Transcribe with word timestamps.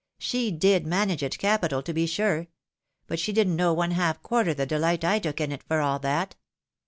She 0.17 0.49
did 0.49 0.87
manage 0.87 1.21
it 1.21 1.37
capital, 1.37 1.83
to 1.83 1.93
be 1.93 2.07
sure! 2.07 2.47
But 3.05 3.19
she 3.19 3.31
didn't 3.31 3.55
know 3.55 3.71
one 3.71 3.91
half 3.91 4.23
quarter 4.23 4.51
the 4.55 4.65
deUght 4.65 5.03
I 5.03 5.19
took 5.19 5.39
in 5.39 5.51
it 5.51 5.61
for 5.61 5.79
all 5.79 5.99
that. 5.99 6.35